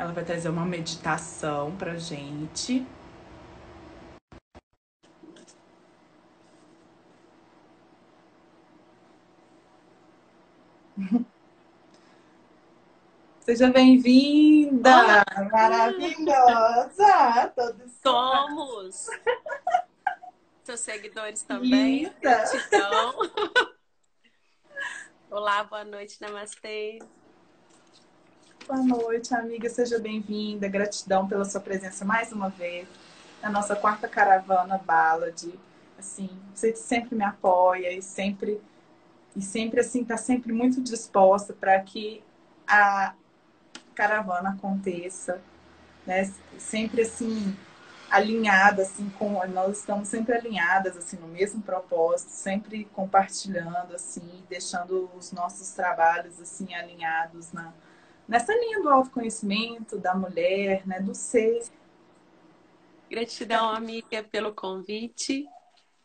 Ela 0.00 0.12
vai 0.14 0.24
trazer 0.24 0.48
uma 0.48 0.64
meditação 0.64 1.76
pra 1.76 1.98
gente. 1.98 2.86
Seja 13.40 13.70
bem-vinda! 13.70 15.22
Maravilhosa! 15.52 17.52
Todos 17.54 17.92
somos! 18.02 19.06
Seus 20.64 20.80
seguidores 20.80 21.42
também. 21.42 22.10
Gratidão. 22.22 23.16
Olá, 25.30 25.62
boa 25.64 25.84
noite, 25.84 26.18
namastê. 26.22 27.00
Boa 28.70 28.84
noite, 28.84 29.34
amiga. 29.34 29.68
Seja 29.68 29.98
bem-vinda. 29.98 30.68
Gratidão 30.68 31.26
pela 31.26 31.44
sua 31.44 31.60
presença 31.60 32.04
mais 32.04 32.30
uma 32.30 32.48
vez 32.48 32.86
na 33.42 33.50
nossa 33.50 33.74
quarta 33.74 34.06
caravana 34.06 34.78
Ballad. 34.78 35.42
Assim, 35.98 36.30
você 36.54 36.76
sempre 36.76 37.16
me 37.16 37.24
apoia 37.24 37.92
e 37.92 38.00
sempre 38.00 38.60
e 39.34 39.42
sempre 39.42 39.80
assim 39.80 40.04
tá 40.04 40.16
sempre 40.16 40.52
muito 40.52 40.80
disposta 40.80 41.52
para 41.52 41.80
que 41.80 42.22
a 42.64 43.12
caravana 43.92 44.50
aconteça, 44.50 45.42
né? 46.06 46.32
Sempre 46.56 47.02
assim 47.02 47.56
alinhada 48.08 48.82
assim 48.82 49.10
com 49.18 49.44
nós 49.48 49.78
estamos 49.78 50.06
sempre 50.06 50.36
alinhadas 50.36 50.96
assim 50.96 51.16
no 51.16 51.26
mesmo 51.26 51.60
propósito, 51.60 52.30
sempre 52.30 52.84
compartilhando 52.94 53.92
assim, 53.96 54.44
deixando 54.48 55.10
os 55.18 55.32
nossos 55.32 55.72
trabalhos 55.72 56.40
assim 56.40 56.72
alinhados 56.72 57.50
na 57.50 57.72
nessa 58.30 58.54
linha 58.54 58.80
do 58.80 58.88
autoconhecimento 58.88 59.98
da 59.98 60.14
mulher, 60.14 60.86
né, 60.86 61.00
do 61.00 61.12
ser. 61.12 61.64
Gratidão, 63.10 63.68
amiga, 63.70 64.22
pelo 64.22 64.54
convite. 64.54 65.48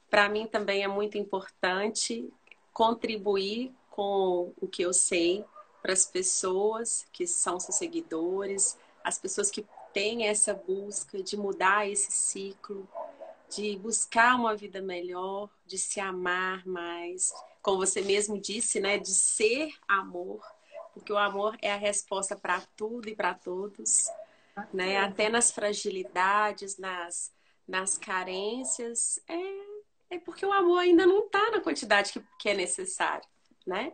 Para 0.09 0.27
mim 0.27 0.47
também 0.47 0.83
é 0.83 0.87
muito 0.87 1.19
importante 1.19 2.27
contribuir 2.73 3.71
com 3.91 4.51
o 4.59 4.67
que 4.67 4.81
eu 4.81 4.91
sei 4.91 5.45
para 5.83 5.93
as 5.93 6.05
pessoas 6.05 7.05
que 7.13 7.27
são 7.27 7.59
seus 7.59 7.77
seguidores, 7.77 8.75
as 9.03 9.19
pessoas 9.19 9.51
que 9.51 9.63
têm 9.93 10.25
essa 10.25 10.51
busca 10.51 11.21
de 11.21 11.37
mudar 11.37 11.87
esse 11.87 12.11
ciclo, 12.11 12.89
de 13.55 13.77
buscar 13.77 14.35
uma 14.35 14.55
vida 14.55 14.81
melhor, 14.81 15.47
de 15.67 15.77
se 15.77 15.99
amar 15.99 16.65
mais, 16.65 17.31
como 17.61 17.77
você 17.77 18.01
mesmo 18.01 18.39
disse, 18.39 18.79
né, 18.79 18.97
de 18.97 19.13
ser 19.13 19.71
amor, 19.87 20.43
porque 20.95 21.13
o 21.13 21.17
amor 21.17 21.55
é 21.61 21.71
a 21.71 21.77
resposta 21.77 22.35
para 22.35 22.61
tudo 22.75 23.07
e 23.07 23.15
para 23.15 23.35
todos, 23.35 24.07
né? 24.73 24.97
Até 24.97 25.29
nas 25.29 25.51
fragilidades, 25.51 26.79
nas 26.79 27.35
nas 27.67 27.97
carências, 27.97 29.19
é, 29.27 30.15
é 30.15 30.19
porque 30.19 30.45
o 30.45 30.53
amor 30.53 30.79
ainda 30.79 31.05
não 31.05 31.25
está 31.25 31.51
na 31.51 31.59
quantidade 31.59 32.13
que, 32.13 32.23
que 32.39 32.49
é 32.49 32.53
necessário, 32.53 33.27
né? 33.65 33.93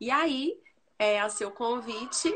E 0.00 0.10
aí, 0.10 0.58
é, 0.98 1.20
ao 1.20 1.30
seu 1.30 1.50
convite, 1.50 2.34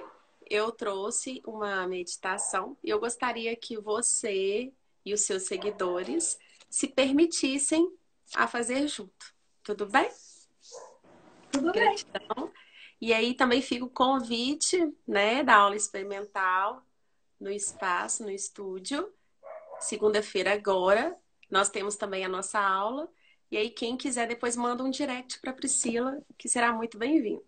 eu 0.49 0.71
trouxe 0.71 1.43
uma 1.47 1.87
meditação 1.87 2.77
e 2.83 2.91
eu 2.91 2.99
gostaria 2.99 3.55
que 3.57 3.79
você 3.79 4.73
e 5.05 5.15
os 5.15 5.23
seus 5.23 5.45
seguidores 5.45 6.39
se 6.69 6.87
permitissem 6.89 7.91
a 8.35 8.47
fazer 8.47 8.87
junto. 8.87 9.35
Tudo 9.63 9.87
bem? 9.87 10.11
Tudo 11.51 11.73
bem. 11.73 11.97
E 13.01 13.15
aí 13.15 13.35
também 13.35 13.63
fica 13.63 13.85
o 13.85 13.91
convite, 13.91 14.93
né, 15.07 15.43
da 15.43 15.57
aula 15.57 15.75
experimental 15.75 16.85
no 17.41 17.51
espaço, 17.51 18.23
no 18.23 18.31
estúdio. 18.31 19.11
Segunda-feira 19.81 20.53
agora, 20.53 21.17
nós 21.51 21.71
temos 21.71 21.97
também 21.97 22.25
a 22.25 22.29
nossa 22.29 22.61
aula. 22.61 23.11
E 23.51 23.57
aí 23.57 23.71
quem 23.71 23.97
quiser 23.97 24.29
depois 24.29 24.55
manda 24.55 24.85
um 24.85 24.91
direct 24.91 25.41
para 25.41 25.53
Priscila, 25.53 26.23
que 26.37 26.49
será 26.49 26.73
muito 26.73 26.99
bem-vindo. 26.99 27.43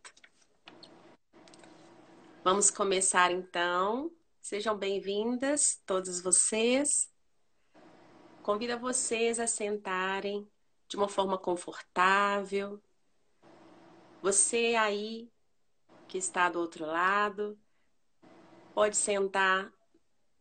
Vamos 2.42 2.70
começar 2.70 3.30
então. 3.30 4.10
Sejam 4.40 4.76
bem-vindas 4.76 5.80
todas 5.86 6.20
vocês. 6.20 7.12
Convido 8.42 8.76
vocês 8.80 9.38
a 9.38 9.46
sentarem 9.46 10.48
de 10.88 10.96
uma 10.96 11.08
forma 11.08 11.38
confortável. 11.38 12.82
Você 14.20 14.74
aí 14.76 15.31
que 16.12 16.18
está 16.18 16.50
do 16.50 16.60
outro 16.60 16.84
lado, 16.84 17.58
pode 18.74 18.98
sentar 18.98 19.72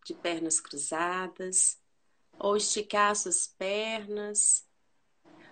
de 0.03 0.13
pernas 0.13 0.59
cruzadas 0.59 1.81
ou 2.37 2.57
esticar 2.57 3.15
suas 3.15 3.47
pernas. 3.47 4.67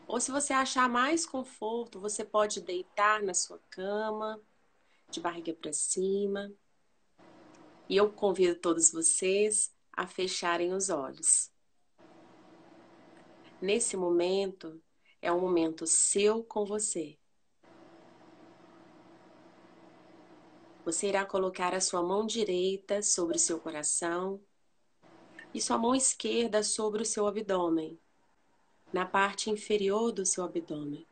Ou 0.06 0.20
se 0.20 0.30
você 0.30 0.52
achar 0.52 0.90
mais 0.90 1.26
conforto, 1.26 2.02
você 2.02 2.26
pode 2.26 2.60
deitar 2.60 3.24
na 3.24 3.34
sua 3.34 3.60
cama 3.70 4.42
de 5.10 5.22
barriga 5.22 5.54
para 5.54 5.72
cima. 5.72 6.52
E 7.88 7.96
eu 7.96 8.12
convido 8.12 8.60
todos 8.60 8.92
vocês 8.92 9.74
a 9.94 10.06
fecharem 10.06 10.74
os 10.74 10.90
olhos. 10.90 11.50
Nesse 13.62 13.96
momento, 13.96 14.84
é 15.22 15.32
um 15.32 15.40
momento 15.40 15.88
seu 15.88 16.44
com 16.44 16.66
você. 16.66 17.19
Você 20.90 21.08
irá 21.08 21.24
colocar 21.24 21.76
a 21.76 21.80
sua 21.80 22.02
mão 22.02 22.26
direita 22.26 23.04
sobre 23.04 23.36
o 23.36 23.40
seu 23.40 23.60
coração 23.60 24.42
e 25.54 25.62
sua 25.62 25.78
mão 25.78 25.94
esquerda 25.94 26.64
sobre 26.64 27.04
o 27.04 27.06
seu 27.06 27.28
abdômen, 27.28 27.96
na 28.92 29.06
parte 29.06 29.52
inferior 29.52 30.12
do 30.12 30.26
seu 30.26 30.44
abdômen. 30.44 31.06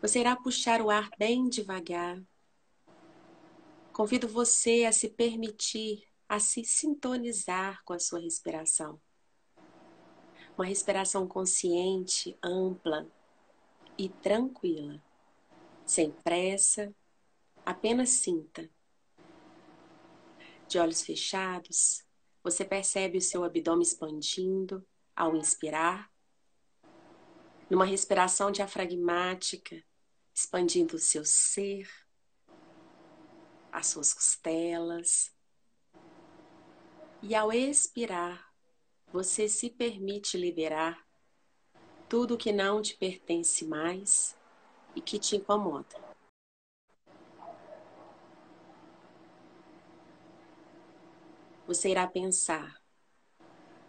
Você 0.00 0.20
irá 0.20 0.36
puxar 0.36 0.80
o 0.80 0.88
ar 0.88 1.10
bem 1.18 1.48
devagar. 1.48 2.22
Convido 3.92 4.28
você 4.28 4.84
a 4.84 4.92
se 4.92 5.08
permitir, 5.08 6.06
a 6.28 6.38
se 6.38 6.64
sintonizar 6.64 7.82
com 7.84 7.92
a 7.92 7.98
sua 7.98 8.20
respiração. 8.20 9.00
Uma 10.56 10.66
respiração 10.66 11.26
consciente, 11.26 12.38
ampla 12.40 13.04
e 13.98 14.08
tranquila, 14.08 15.02
sem 15.84 16.12
pressa, 16.12 16.94
apenas 17.66 18.10
sinta. 18.10 18.70
De 20.68 20.78
olhos 20.78 21.02
fechados, 21.02 22.04
você 22.42 22.64
percebe 22.64 23.18
o 23.18 23.20
seu 23.20 23.42
abdômen 23.42 23.82
expandindo 23.82 24.86
ao 25.16 25.34
inspirar, 25.34 26.12
numa 27.68 27.84
respiração 27.84 28.52
diafragmática, 28.52 29.82
expandindo 30.32 30.94
o 30.94 31.00
seu 31.00 31.24
ser, 31.24 31.90
as 33.72 33.88
suas 33.88 34.14
costelas. 34.14 35.34
E 37.20 37.34
ao 37.34 37.52
expirar, 37.52 38.52
você 39.12 39.48
se 39.48 39.70
permite 39.70 40.36
liberar 40.36 41.04
tudo 42.08 42.38
que 42.38 42.52
não 42.52 42.80
te 42.80 42.94
pertence 42.96 43.64
mais 43.64 44.36
e 44.94 45.00
que 45.00 45.18
te 45.18 45.34
incomoda. 45.34 46.05
Você 51.66 51.90
irá 51.90 52.06
pensar: 52.06 52.80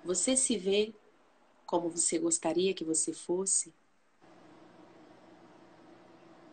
você 0.03 0.35
se 0.35 0.57
vê 0.57 0.93
como 1.65 1.89
você 1.89 2.17
gostaria 2.17 2.73
que 2.73 2.83
você 2.83 3.13
fosse? 3.13 3.73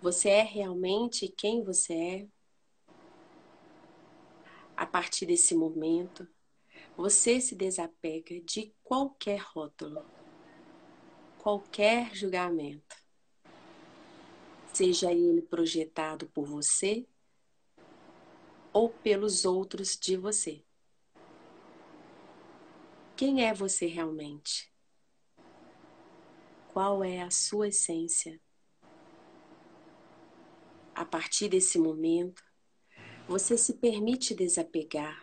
Você 0.02 0.28
é 0.28 0.42
realmente 0.42 1.28
quem 1.28 1.62
você 1.62 1.94
é? 1.94 2.28
A 4.76 4.84
partir 4.84 5.24
desse 5.24 5.54
momento, 5.54 6.28
você 6.96 7.40
se 7.40 7.54
desapega 7.54 8.40
de 8.40 8.74
qualquer 8.82 9.38
rótulo, 9.38 10.04
qualquer 11.38 12.14
julgamento, 12.14 12.96
seja 14.72 15.12
ele 15.12 15.42
projetado 15.42 16.26
por 16.26 16.44
você 16.44 17.06
ou 18.72 18.90
pelos 18.90 19.44
outros 19.44 19.96
de 19.96 20.16
você. 20.16 20.63
Quem 23.16 23.44
é 23.44 23.54
você 23.54 23.86
realmente? 23.86 24.72
Qual 26.72 27.04
é 27.04 27.22
a 27.22 27.30
sua 27.30 27.68
essência? 27.68 28.40
a 30.94 31.04
partir 31.04 31.48
desse 31.48 31.78
momento, 31.78 32.42
você 33.26 33.58
se 33.58 33.74
permite 33.74 34.34
desapegar 34.34 35.22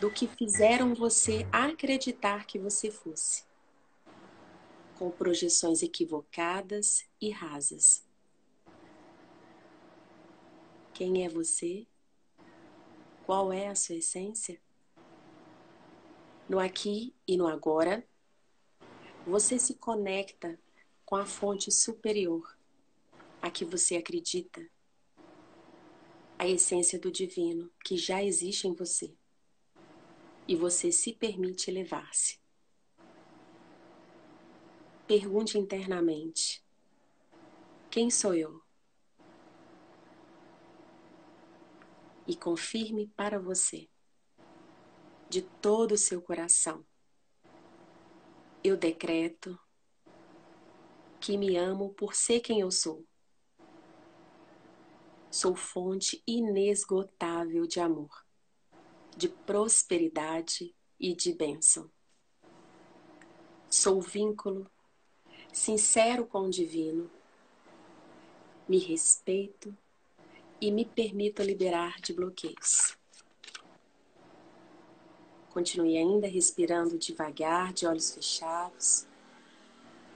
do 0.00 0.10
que 0.10 0.28
fizeram 0.28 0.94
você 0.94 1.46
acreditar 1.50 2.46
que 2.46 2.58
você 2.58 2.90
fosse, 2.90 3.44
com 4.98 5.10
projeções 5.10 5.82
equivocadas 5.82 7.04
e 7.20 7.30
rasas. 7.30 8.04
Quem 10.94 11.24
é 11.24 11.28
você? 11.28 11.86
qual 13.26 13.52
é 13.52 13.66
a 13.66 13.74
sua 13.74 13.96
essência? 13.96 14.65
No 16.48 16.60
aqui 16.60 17.12
e 17.26 17.36
no 17.36 17.48
agora, 17.48 18.06
você 19.26 19.58
se 19.58 19.74
conecta 19.74 20.56
com 21.04 21.16
a 21.16 21.26
fonte 21.26 21.72
superior 21.72 22.56
a 23.42 23.50
que 23.50 23.64
você 23.64 23.96
acredita, 23.96 24.64
a 26.38 26.46
essência 26.46 27.00
do 27.00 27.10
divino 27.10 27.68
que 27.84 27.96
já 27.96 28.22
existe 28.22 28.68
em 28.68 28.74
você. 28.74 29.12
E 30.46 30.54
você 30.54 30.92
se 30.92 31.12
permite 31.12 31.68
elevar-se. 31.68 32.38
Pergunte 35.08 35.58
internamente: 35.58 36.64
Quem 37.90 38.08
sou 38.08 38.34
eu? 38.34 38.62
E 42.24 42.36
confirme 42.36 43.08
para 43.16 43.40
você, 43.40 43.88
de 45.36 45.42
todo 45.42 45.92
o 45.92 45.98
seu 45.98 46.22
coração, 46.22 46.82
eu 48.64 48.74
decreto 48.74 49.60
que 51.20 51.36
me 51.36 51.58
amo 51.58 51.92
por 51.92 52.14
ser 52.14 52.40
quem 52.40 52.60
eu 52.60 52.70
sou. 52.70 53.04
Sou 55.30 55.54
fonte 55.54 56.22
inesgotável 56.26 57.66
de 57.66 57.80
amor, 57.80 58.24
de 59.14 59.28
prosperidade 59.28 60.74
e 60.98 61.14
de 61.14 61.34
bênção. 61.34 61.90
Sou 63.68 64.00
vínculo 64.00 64.66
sincero 65.52 66.24
com 66.26 66.46
o 66.46 66.50
divino, 66.50 67.10
me 68.66 68.78
respeito 68.78 69.76
e 70.58 70.72
me 70.72 70.86
permito 70.86 71.42
liberar 71.42 72.00
de 72.00 72.14
bloqueios. 72.14 72.96
Continue 75.56 75.96
ainda 75.96 76.26
respirando 76.26 76.98
devagar, 76.98 77.72
de 77.72 77.86
olhos 77.86 78.12
fechados, 78.12 79.06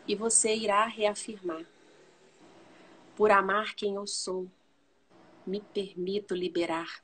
e 0.07 0.15
você 0.15 0.55
irá 0.55 0.85
reafirmar: 0.85 1.65
por 3.17 3.31
amar 3.31 3.75
quem 3.75 3.95
eu 3.95 4.07
sou, 4.07 4.47
me 5.47 5.63
permito 5.63 6.35
liberar 6.35 7.03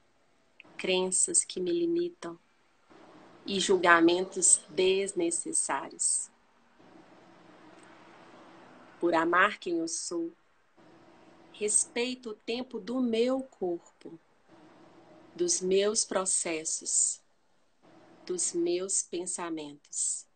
crenças 0.76 1.46
que 1.46 1.58
me 1.58 1.72
limitam 1.72 2.38
e 3.46 3.58
julgamentos 3.58 4.60
desnecessários 4.68 6.30
por 9.00 9.14
amar 9.14 9.58
quem 9.58 9.78
eu 9.78 9.88
sou. 9.88 10.30
Respeito 11.52 12.32
o 12.32 12.34
tempo 12.34 12.78
do 12.78 13.00
meu 13.00 13.40
corpo, 13.40 14.20
dos 15.34 15.62
meus 15.62 16.04
processos, 16.04 17.24
dos 18.26 18.52
meus 18.52 19.02
pensamentos 19.02 20.26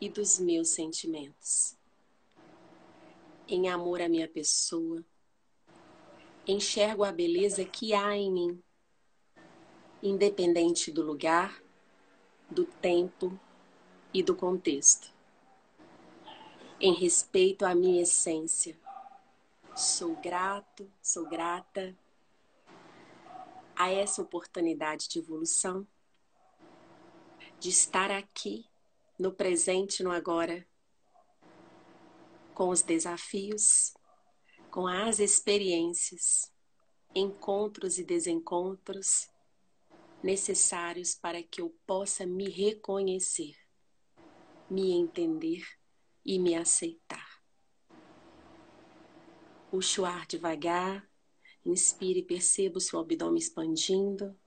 e 0.00 0.08
dos 0.08 0.38
meus 0.38 0.68
sentimentos. 0.68 1.76
Em 3.48 3.68
amor 3.68 4.00
à 4.00 4.08
minha 4.08 4.28
pessoa, 4.28 5.04
enxergo 6.46 7.02
a 7.02 7.10
beleza 7.10 7.64
que 7.64 7.94
há 7.94 8.14
em 8.14 8.30
mim, 8.30 8.62
independente 10.02 10.92
do 10.92 11.02
lugar, 11.02 11.62
do 12.50 12.64
tempo 12.64 13.38
e 14.12 14.22
do 14.22 14.36
contexto 14.36 15.14
em 16.80 16.92
respeito 16.92 17.64
à 17.64 17.74
minha 17.74 18.02
essência. 18.02 18.78
Sou 19.74 20.14
grato, 20.16 20.90
sou 21.00 21.26
grata 21.26 21.96
a 23.74 23.90
essa 23.90 24.20
oportunidade 24.20 25.08
de 25.08 25.18
evolução, 25.18 25.86
de 27.64 27.70
estar 27.70 28.10
aqui 28.10 28.68
no 29.18 29.32
presente, 29.32 30.02
no 30.02 30.10
agora, 30.10 30.68
com 32.52 32.68
os 32.68 32.82
desafios, 32.82 33.94
com 34.70 34.86
as 34.86 35.18
experiências, 35.18 36.52
encontros 37.14 37.96
e 37.96 38.04
desencontros 38.04 39.30
necessários 40.22 41.14
para 41.14 41.42
que 41.42 41.62
eu 41.62 41.74
possa 41.86 42.26
me 42.26 42.50
reconhecer, 42.50 43.56
me 44.68 44.92
entender 44.92 45.66
e 46.22 46.38
me 46.38 46.54
aceitar. 46.54 47.42
Puxe 49.70 50.02
o 50.02 50.04
ar 50.04 50.26
devagar, 50.26 51.10
inspire 51.64 52.18
e 52.18 52.24
perceba 52.24 52.76
o 52.76 52.80
seu 52.82 52.98
abdômen 52.98 53.38
expandindo. 53.38 54.38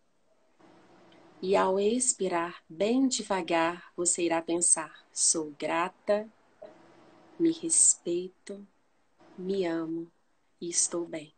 E 1.42 1.56
ao 1.56 1.80
expirar 1.80 2.64
bem 2.68 3.08
devagar, 3.08 3.92
você 3.96 4.24
irá 4.24 4.42
pensar: 4.42 5.06
sou 5.14 5.52
grata, 5.52 6.28
me 7.40 7.52
respeito, 7.52 8.66
me 9.38 9.66
amo 9.66 10.12
e 10.60 10.70
estou 10.70 11.06
bem. 11.06 11.34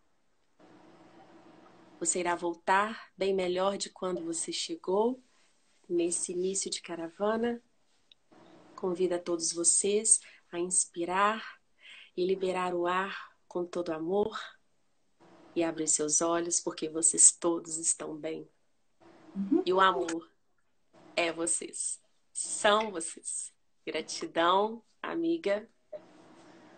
Você 2.00 2.20
irá 2.22 2.36
voltar 2.36 3.12
bem 3.18 3.34
melhor 3.34 3.78
de 3.78 3.90
quando 3.90 4.24
você 4.24 4.54
chegou 4.54 5.22
nesse 5.90 6.32
início 6.32 6.72
de 6.72 6.82
caravana 6.82 7.62
Convido 8.80 9.16
a 9.16 9.20
todos 9.20 9.52
vocês 9.52 10.22
a 10.54 10.58
inspirar 10.58 11.60
e 12.16 12.26
liberar 12.26 12.74
o 12.74 12.88
ar 12.88 13.36
com 13.46 13.66
todo 13.66 13.92
amor 13.92 14.40
e 15.54 15.62
abrir 15.62 15.90
seus 15.90 16.22
olhos 16.22 16.62
porque 16.62 16.88
vocês 16.88 17.30
todos 17.30 17.78
estão 17.78 18.16
bem. 18.16 18.50
Uhum. 19.36 19.64
E 19.66 19.74
o 19.74 19.80
amor 19.80 20.30
é 21.16 21.32
vocês, 21.32 22.00
são 22.34 22.92
vocês. 22.92 23.54
Gratidão, 23.86 24.82
amiga. 25.02 25.68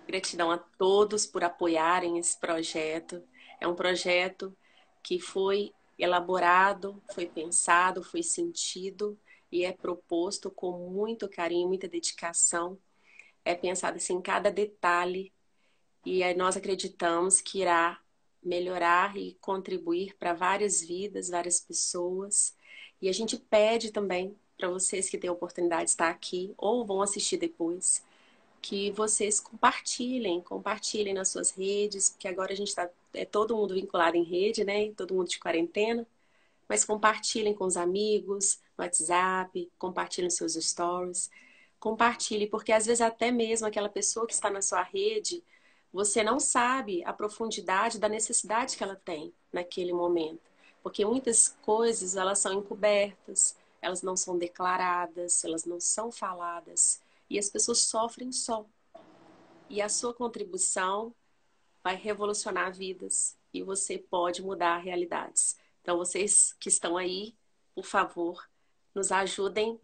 Gratidão 0.08 0.52
a 0.52 0.58
todos 0.58 1.26
por 1.26 1.44
apoiarem 1.44 2.18
esse 2.18 2.40
projeto. 2.40 3.24
É 3.60 3.68
um 3.68 3.76
projeto 3.76 4.56
que 5.04 5.20
foi 5.20 5.74
elaborado, 5.98 7.02
foi 7.14 7.26
pensado, 7.28 8.04
foi 8.04 8.24
sentido 8.24 9.18
e 9.52 9.64
é 9.64 9.72
proposto 9.72 10.50
com 10.50 10.90
muito 10.90 11.30
carinho, 11.30 11.68
muita 11.68 11.88
dedicação. 11.88 12.78
É 13.46 13.54
pensado 13.54 13.98
assim 13.98 14.16
em 14.16 14.22
cada 14.22 14.52
detalhe 14.52 15.32
e 16.06 16.22
nós 16.34 16.58
acreditamos 16.58 17.42
que 17.42 17.62
irá 17.62 18.01
melhorar 18.44 19.18
e 19.18 19.38
contribuir 19.42 20.16
para 20.18 20.34
várias 20.34 20.82
vidas, 20.82 21.30
várias 21.30 21.60
pessoas. 21.60 22.56
E 23.02 23.10
a 23.10 23.14
gente 23.14 23.38
pede 23.38 23.92
também 23.92 24.36
para 24.58 24.70
vocês 24.70 25.10
que 25.10 25.18
têm 25.18 25.30
a 25.30 25.34
oportunidade 25.34 25.86
de 25.86 25.90
estar 25.92 26.10
aqui 26.10 26.54
ou 26.58 26.86
vão 26.86 27.02
assistir 27.02 27.38
depois, 27.38 28.04
que 28.62 28.92
vocês 28.92 29.40
compartilhem, 29.40 30.42
compartilhem 30.42 31.14
nas 31.14 31.30
suas 31.30 31.52
redes, 31.52 32.10
porque 32.12 32.28
agora 32.28 32.54
a 32.54 32.56
gente 32.56 32.70
está 32.70 32.90
é 33.14 33.26
todo 33.26 33.56
mundo 33.58 33.74
vinculado 33.74 34.16
em 34.16 34.24
rede, 34.24 34.64
né? 34.64 34.92
Todo 34.94 35.14
mundo 35.14 35.30
de 35.30 35.40
quarentena 35.40 36.08
mas 36.72 36.86
compartilhem 36.86 37.54
com 37.54 37.66
os 37.66 37.76
amigos 37.76 38.62
no 38.78 38.86
WhatsApp, 38.86 39.70
compartilhem 39.78 40.30
seus 40.30 40.54
stories, 40.54 41.30
compartilhe, 41.78 42.48
porque 42.48 42.72
às 42.72 42.86
vezes 42.86 43.02
até 43.02 43.30
mesmo 43.30 43.68
aquela 43.68 43.90
pessoa 43.90 44.26
que 44.26 44.32
está 44.32 44.50
na 44.50 44.62
sua 44.62 44.82
rede, 44.82 45.44
você 45.92 46.24
não 46.24 46.40
sabe 46.40 47.04
a 47.04 47.14
profundidade 47.14 48.00
da 48.00 48.08
necessidade 48.08 48.78
que 48.78 48.84
ela 48.84 48.96
tem 48.96 49.34
naquele 49.52 49.94
momento, 49.94 50.42
porque 50.82 51.06
muitas 51.06 51.50
coisas 51.62 52.16
elas 52.16 52.40
são 52.40 52.54
encobertas, 52.54 53.56
elas 53.82 54.02
não 54.02 54.16
são 54.16 54.38
declaradas, 54.38 55.44
elas 55.44 55.66
não 55.66 55.80
são 55.80 56.12
faladas 56.12 57.02
e 57.30 57.38
as 57.40 57.50
pessoas 57.50 57.80
sofrem 57.80 58.32
só. 58.32 58.66
E 59.70 59.82
a 59.82 59.90
sua 59.90 60.14
contribuição 60.14 61.14
vai 61.84 61.96
revolucionar 61.96 62.74
vidas 62.74 63.38
e 63.54 63.64
você 63.64 63.98
pode 63.98 64.42
mudar 64.42 64.78
realidades. 64.78 65.58
Então, 65.82 65.98
vocês 65.98 66.54
que 66.60 66.70
estão 66.70 66.98
aí, 66.98 67.34
por 67.74 67.86
favor, 67.86 68.48
nos 68.94 69.12
ajudem 69.12 69.80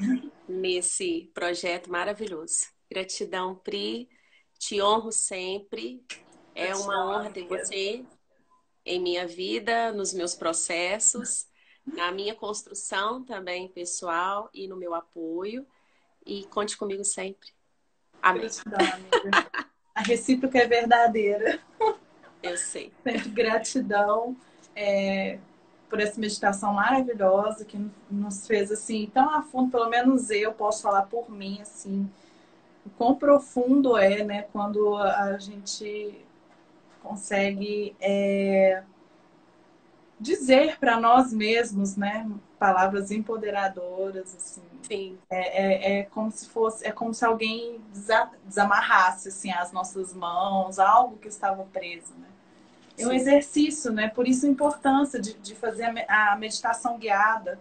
nesse 0.48 1.32
projeto 1.34 1.90
maravilhoso. 1.90 2.68
Gratidão, 2.90 3.56
Pri. 3.56 4.10
Te 4.58 4.82
honro 4.82 5.12
sempre. 5.12 6.04
É 6.54 6.76
uma 6.76 7.08
honra 7.08 7.30
ter 7.30 7.46
você 7.48 8.04
em 8.86 9.00
minha 9.00 9.28
vida, 9.28 9.92
nos 9.92 10.14
meus 10.14 10.34
processos, 10.34 11.46
na 11.86 12.12
minha 12.12 12.34
construção 12.34 13.24
também 13.24 13.68
pessoal 13.68 14.50
e 14.54 14.68
no 14.68 14.76
meu 14.76 14.94
apoio. 14.96 15.66
E 16.26 16.46
conte 16.46 16.76
comigo 16.78 17.04
sempre. 17.04 17.50
Amém. 18.22 18.42
Gratidão. 18.42 18.80
A 19.94 20.02
recíproca 20.02 20.60
é 20.60 20.68
verdadeira. 20.68 21.60
Eu 22.42 22.58
sei. 22.58 22.92
Sempre 23.04 23.30
gratidão. 23.30 24.36
É, 24.76 25.40
por 25.90 26.00
essa 26.00 26.20
meditação 26.20 26.74
maravilhosa 26.74 27.66
que 27.66 27.80
nos 28.12 28.46
fez 28.46 28.72
assim 28.72 29.10
tão 29.14 29.30
a 29.30 29.42
fundo, 29.42 29.72
pelo 29.72 29.90
menos 29.90 30.30
eu 30.30 30.54
posso 30.54 30.82
falar 30.82 31.04
por 31.04 31.32
mim 31.32 31.62
assim, 31.62 32.10
o 32.88 32.90
quão 32.98 33.16
profundo 33.16 33.98
é, 33.98 34.24
né, 34.24 34.46
quando 34.54 34.96
a 34.98 35.38
gente 35.38 36.26
consegue 37.04 37.96
é, 38.00 38.84
dizer 40.20 40.78
para 40.80 41.00
nós 41.00 41.32
mesmos, 41.32 41.96
né? 41.96 42.30
Palavras 42.58 43.12
empoderadoras, 43.12 44.36
assim. 44.36 44.64
Sim. 44.82 45.18
É, 45.30 45.64
é, 45.64 46.00
é, 46.00 46.04
como 46.04 46.32
se 46.32 46.48
fosse, 46.50 46.86
é 46.86 46.92
como 46.92 47.14
se 47.14 47.24
alguém 47.24 47.80
desamarrasse 48.46 49.30
assim 49.30 49.52
as 49.52 49.72
nossas 49.72 50.14
mãos, 50.14 50.80
algo 50.80 51.18
que 51.18 51.28
estava 51.28 51.64
preso, 51.66 52.14
né? 52.18 52.28
É 52.98 53.06
um 53.06 53.12
exercício, 53.12 53.92
né? 53.92 54.08
Por 54.08 54.28
isso 54.28 54.48
a 54.48 54.50
importância 54.50 55.20
de, 55.22 55.34
de 55.34 55.54
fazer 55.54 55.86
a 56.10 56.36
meditação 56.36 56.98
guiada, 56.98 57.60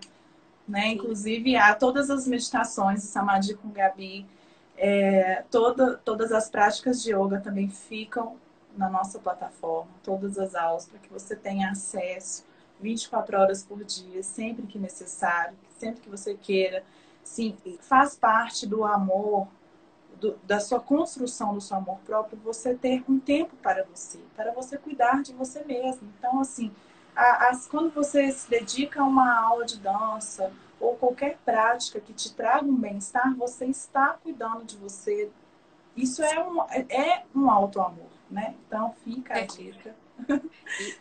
né? 0.66 0.82
Sim. 0.82 0.92
Inclusive, 0.92 1.56
há 1.56 1.74
todas 1.74 2.08
as 2.08 2.26
meditações 2.26 3.02
Samadhi 3.02 3.54
com 3.54 3.68
Gabi, 3.68 4.26
é, 4.76 5.44
toda, 5.50 5.96
todas 5.98 6.32
as 6.32 6.50
práticas 6.50 7.02
de 7.02 7.12
yoga 7.12 7.40
também 7.40 7.68
ficam 7.68 8.36
na 8.76 8.90
nossa 8.90 9.18
plataforma, 9.18 9.90
todas 10.02 10.38
as 10.38 10.54
aulas, 10.54 10.86
para 10.86 10.98
que 10.98 11.10
você 11.10 11.34
tenha 11.34 11.70
acesso 11.70 12.44
24 12.80 13.38
horas 13.38 13.64
por 13.64 13.82
dia, 13.84 14.22
sempre 14.22 14.66
que 14.66 14.78
necessário, 14.78 15.56
sempre 15.78 16.02
que 16.02 16.10
você 16.10 16.34
queira. 16.34 16.84
Sim, 17.24 17.56
faz 17.80 18.16
parte 18.16 18.66
do 18.66 18.84
amor, 18.84 19.48
do, 20.20 20.38
da 20.44 20.60
sua 20.60 20.80
construção 20.80 21.54
do 21.54 21.60
seu 21.60 21.76
amor 21.76 21.98
próprio, 22.04 22.38
você 22.38 22.74
ter 22.74 23.02
um 23.08 23.18
tempo 23.18 23.56
para 23.56 23.84
você, 23.84 24.18
para 24.36 24.52
você 24.52 24.78
cuidar 24.78 25.22
de 25.22 25.32
você 25.32 25.64
mesmo. 25.64 26.08
Então, 26.18 26.40
assim, 26.40 26.70
a, 27.14 27.48
a, 27.48 27.60
quando 27.70 27.92
você 27.92 28.30
se 28.30 28.48
dedica 28.48 29.00
a 29.00 29.04
uma 29.04 29.40
aula 29.40 29.64
de 29.64 29.78
dança 29.78 30.52
ou 30.78 30.96
qualquer 30.96 31.38
prática 31.44 32.00
que 32.00 32.12
te 32.12 32.34
traga 32.34 32.64
um 32.64 32.76
bem-estar, 32.76 33.34
você 33.36 33.66
está 33.66 34.14
cuidando 34.22 34.64
de 34.64 34.76
você. 34.76 35.30
Isso 35.96 36.22
é 36.22 36.42
um, 36.42 36.62
é 36.62 37.24
um 37.34 37.50
auto-amor 37.50 38.16
né? 38.30 38.54
Então 38.66 38.94
fica 39.04 39.34
a 39.34 39.38
é. 39.38 39.46
dica. 39.46 39.96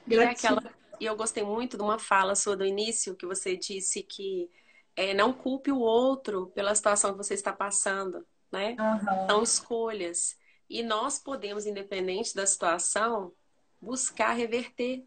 E, 0.08 0.13
e, 0.13 0.20
aquela, 0.20 0.62
e 1.00 1.05
eu 1.05 1.15
gostei 1.15 1.44
muito 1.44 1.77
de 1.77 1.84
uma 1.84 1.98
fala 1.98 2.36
sua 2.36 2.55
do 2.55 2.65
início, 2.65 3.15
que 3.15 3.25
você 3.25 3.58
disse 3.58 4.03
que 4.03 4.50
é, 4.96 5.13
não 5.13 5.34
culpe 5.34 5.72
o 5.72 5.79
outro 5.79 6.48
pela 6.48 6.75
situação 6.75 7.12
que 7.12 7.17
você 7.17 7.34
está 7.34 7.51
passando, 7.51 8.25
né? 8.51 8.75
Uhum. 8.79 9.27
São 9.27 9.44
escolhas. 9.44 10.38
E 10.70 10.82
nós 10.84 11.20
podemos, 11.20 11.65
independente 11.65 12.36
da 12.36 12.46
situação, 12.46 13.34
buscar 13.82 14.34
reverter 14.34 15.05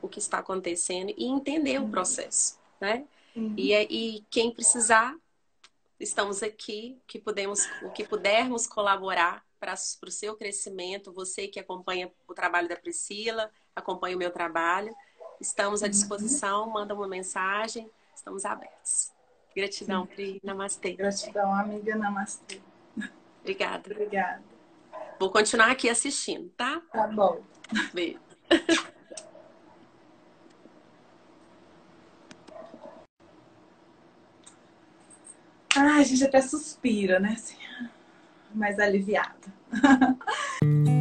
o 0.00 0.08
que 0.08 0.18
está 0.18 0.38
acontecendo 0.38 1.12
e 1.16 1.24
entender 1.24 1.80
uhum. 1.80 1.86
o 1.86 1.90
processo, 1.90 2.58
né? 2.80 3.04
Uhum. 3.38 3.54
E, 3.56 3.72
e 3.72 4.26
quem 4.30 4.50
precisar, 4.50 5.16
estamos 6.00 6.42
aqui, 6.42 7.00
que 7.06 7.18
podemos, 7.18 7.68
o 7.82 7.90
que 7.90 8.04
pudermos 8.04 8.66
colaborar 8.66 9.44
para 9.60 9.74
o 9.74 10.10
seu 10.10 10.36
crescimento, 10.36 11.12
você 11.12 11.48
que 11.48 11.60
acompanha 11.60 12.10
o 12.26 12.34
trabalho 12.34 12.68
da 12.68 12.76
Priscila, 12.76 13.50
acompanha 13.74 14.16
o 14.16 14.18
meu 14.18 14.30
trabalho. 14.30 14.94
Estamos 15.40 15.82
à 15.82 15.86
uhum. 15.86 15.90
disposição, 15.90 16.68
manda 16.68 16.94
uma 16.94 17.08
mensagem, 17.08 17.88
estamos 18.14 18.44
abertos. 18.44 19.12
Gratidão, 19.54 20.06
Pri. 20.06 20.40
Namastê. 20.42 20.92
Gratidão, 20.92 21.52
amiga. 21.52 21.96
Namastê. 21.96 22.60
Obrigada. 23.40 23.90
Obrigada. 23.90 24.42
Vou 25.18 25.30
continuar 25.30 25.70
aqui 25.70 25.88
assistindo, 25.88 26.48
tá? 26.50 26.80
Tá 26.92 27.06
bom. 27.08 27.42
Beijo. 27.92 28.20
Ai, 35.80 36.00
a 36.00 36.04
gente 36.04 36.24
até 36.24 36.40
suspira, 36.40 37.20
né? 37.20 37.34
Assim, 37.36 37.54
mais 38.52 38.80
aliviada. 38.80 39.32